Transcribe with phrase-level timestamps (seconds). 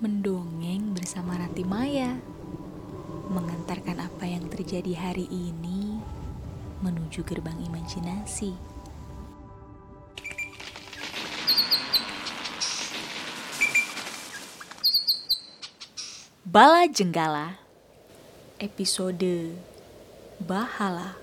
[0.00, 2.16] Mendongeng bersama Ranti Maya.
[3.28, 6.00] Mengantarkan apa yang terjadi hari ini
[6.80, 8.56] Menuju gerbang imajinasi.
[16.48, 17.60] Bala Jenggala
[18.56, 19.52] Episode
[20.40, 21.20] Bahala.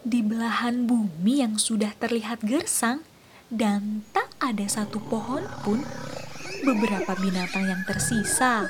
[0.00, 3.04] Di belahan bumi yang sudah terlihat gersang
[3.52, 5.82] dan tak ada satu pohon pun,
[6.66, 8.66] beberapa binatang yang tersisa,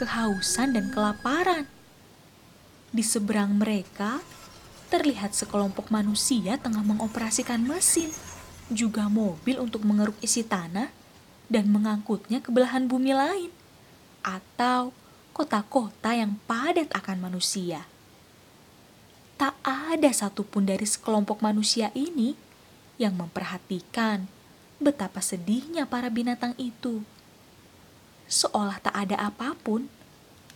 [0.00, 1.68] kehausan dan kelaparan.
[2.92, 4.24] Di seberang mereka,
[4.88, 8.08] terlihat sekelompok manusia tengah mengoperasikan mesin,
[8.72, 10.88] juga mobil untuk mengeruk isi tanah
[11.46, 13.52] dan mengangkutnya ke belahan bumi lain,
[14.24, 14.96] atau
[15.36, 17.84] kota-kota yang padat akan manusia
[19.36, 22.34] tak ada satupun dari sekelompok manusia ini
[22.96, 24.28] yang memperhatikan
[24.76, 27.00] betapa sedihnya para binatang itu.
[28.26, 29.88] Seolah tak ada apa pun,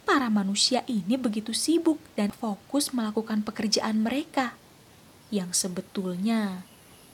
[0.02, 4.58] para manusia ini begitu sibuk dan fokus melakukan pekerjaan mereka
[5.30, 6.66] yang sebetulnya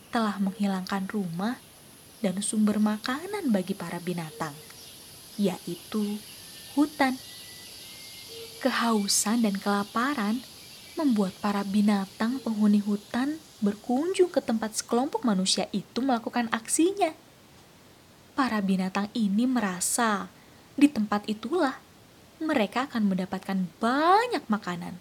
[0.08, 1.60] telah menghilangkan rumah
[2.24, 4.56] dan sumber makanan bagi para binatang,
[5.36, 6.16] yaitu
[6.72, 7.20] hutan.
[8.64, 10.40] Kehausan dan kelaparan
[10.96, 17.12] membuat para binatang penghuni hutan berkunjung ke tempat sekelompok manusia itu melakukan aksinya.
[18.36, 20.28] Para binatang ini merasa
[20.76, 21.80] di tempat itulah
[22.40, 24.96] mereka akan mendapatkan banyak makanan.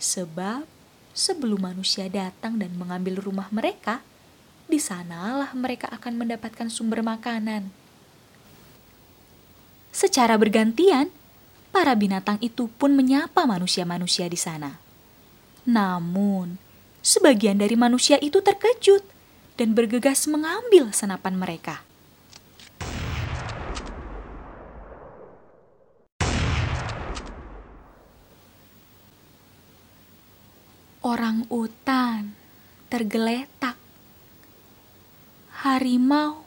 [0.00, 0.64] Sebab
[1.12, 4.00] sebelum manusia datang dan mengambil rumah mereka,
[4.68, 7.68] di sanalah mereka akan mendapatkan sumber makanan.
[9.92, 11.12] Secara bergantian,
[11.68, 14.81] para binatang itu pun menyapa manusia-manusia di sana.
[15.62, 16.58] Namun,
[17.06, 19.06] sebagian dari manusia itu terkejut
[19.54, 21.86] dan bergegas mengambil senapan mereka.
[31.02, 32.34] Orang utan
[32.90, 33.78] tergeletak.
[35.62, 36.42] Harimau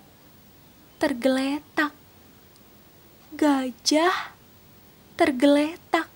[1.00, 1.91] tergeletak.
[3.35, 4.35] Gajah
[5.19, 6.15] tergeletak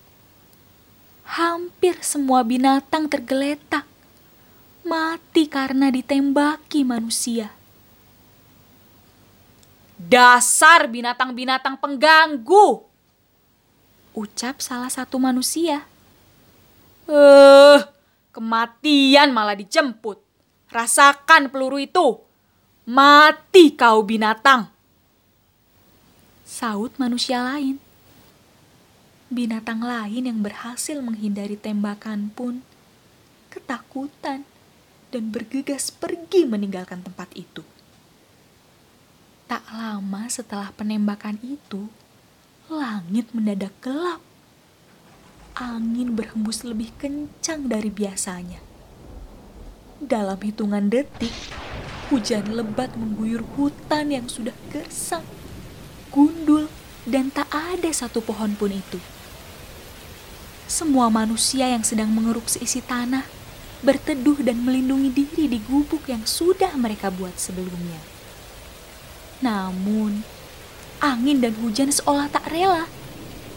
[1.40, 3.88] hampir semua binatang tergeletak,
[4.84, 7.48] mati karena ditembaki manusia.
[9.96, 12.84] Dasar binatang-binatang pengganggu!
[14.12, 15.84] Ucap salah satu manusia.
[17.08, 17.78] Eh,
[18.32, 20.20] kematian malah dijemput.
[20.68, 22.20] Rasakan peluru itu.
[22.84, 24.72] Mati kau binatang.
[26.42, 27.89] Saut manusia lain
[29.30, 32.66] binatang lain yang berhasil menghindari tembakan pun
[33.46, 34.42] ketakutan
[35.14, 37.62] dan bergegas pergi meninggalkan tempat itu.
[39.46, 41.86] Tak lama setelah penembakan itu,
[42.66, 44.18] langit mendadak gelap.
[45.54, 48.58] Angin berhembus lebih kencang dari biasanya.
[50.02, 51.34] Dalam hitungan detik,
[52.10, 55.26] hujan lebat mengguyur hutan yang sudah gersang,
[56.10, 56.66] gundul,
[57.06, 58.98] dan tak ada satu pohon pun itu
[60.70, 63.26] semua manusia yang sedang mengeruk seisi tanah
[63.82, 67.98] berteduh dan melindungi diri di gubuk yang sudah mereka buat sebelumnya.
[69.42, 70.22] Namun,
[71.02, 72.86] angin dan hujan seolah tak rela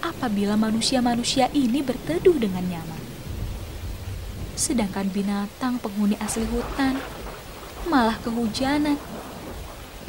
[0.01, 3.03] apabila manusia-manusia ini berteduh dengan nyaman.
[4.57, 6.97] Sedangkan binatang penghuni asli hutan
[7.85, 8.97] malah kehujanan,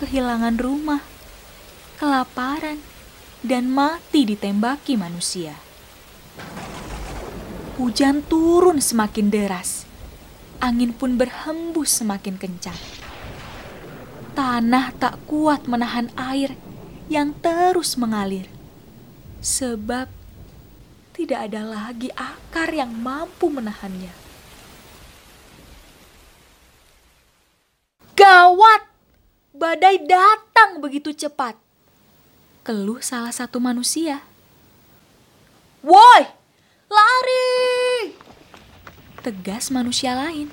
[0.01, 1.05] kehilangan rumah,
[2.01, 2.81] kelaparan,
[3.45, 5.61] dan mati ditembaki manusia.
[7.75, 9.83] Hujan turun semakin deras.
[10.63, 12.79] Angin pun berhembus semakin kencang.
[14.39, 16.55] Tanah tak kuat menahan air
[17.11, 18.47] yang terus mengalir.
[19.43, 20.07] Sebab
[21.19, 24.15] tidak ada lagi akar yang mampu menahannya.
[28.15, 28.87] Gawat!
[29.51, 31.59] Badai datang begitu cepat.
[32.63, 34.23] Keluh salah satu manusia.
[35.83, 36.44] Woi,
[36.95, 38.15] Lari!
[39.27, 40.47] Tegas manusia lain.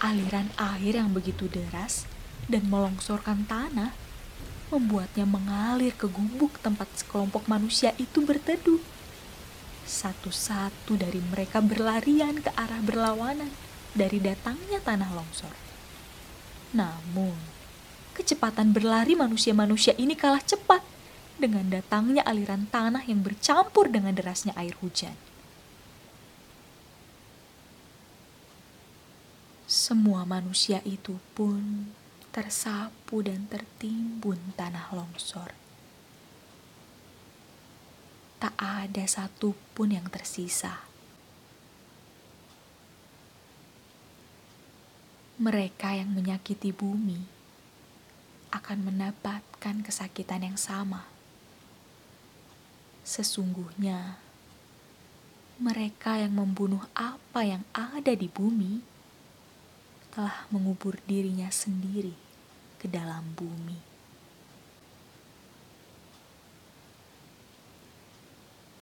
[0.00, 2.08] Aliran air yang begitu deras
[2.48, 3.92] dan melongsorkan tanah
[4.72, 8.80] membuatnya mengalir ke gubuk tempat sekelompok manusia itu berteduh.
[9.84, 13.52] Satu-satu dari mereka berlarian ke arah berlawanan
[13.92, 15.52] dari datangnya tanah longsor.
[16.72, 17.36] Namun,
[18.16, 20.91] kecepatan berlari manusia-manusia ini kalah cepat
[21.38, 25.14] dengan datangnya aliran tanah yang bercampur dengan derasnya air hujan.
[29.72, 31.88] Semua manusia itu pun
[32.32, 35.52] tersapu dan tertimbun tanah longsor.
[38.36, 40.84] Tak ada satupun yang tersisa.
[45.40, 47.24] Mereka yang menyakiti bumi
[48.52, 51.11] akan mendapatkan kesakitan yang sama.
[53.02, 54.16] Sesungguhnya,
[55.58, 58.82] mereka yang membunuh apa yang ada di bumi
[60.14, 62.14] telah mengubur dirinya sendiri
[62.78, 63.91] ke dalam bumi.